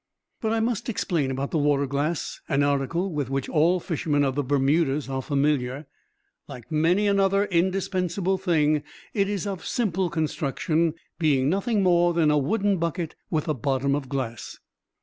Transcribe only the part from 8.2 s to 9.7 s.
thing, it is of